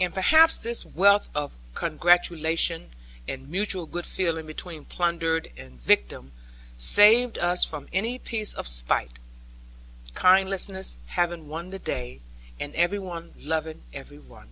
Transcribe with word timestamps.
And 0.00 0.12
perhaps 0.12 0.56
this 0.56 0.84
wealth 0.84 1.28
of 1.32 1.54
congratulation, 1.74 2.90
and 3.28 3.48
mutual 3.48 3.86
good 3.86 4.04
feeling 4.04 4.46
between 4.46 4.84
plundered 4.84 5.52
and 5.56 5.80
victim, 5.80 6.32
saved 6.76 7.38
us 7.38 7.64
from 7.64 7.86
any 7.92 8.18
piece 8.18 8.52
of 8.52 8.66
spite; 8.66 9.20
kindliness 10.16 10.98
having 11.06 11.46
won 11.46 11.70
the 11.70 11.78
day, 11.78 12.18
and 12.58 12.74
every 12.74 12.98
one 12.98 13.32
loving 13.38 13.84
every 13.92 14.18
one. 14.18 14.48